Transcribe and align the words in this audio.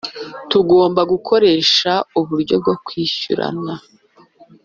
Tugomba 0.49 1.01
gukoresha 1.11 1.91
uburyo 2.19 2.55
bwo 2.61 2.75
kwishyurana 2.85 3.73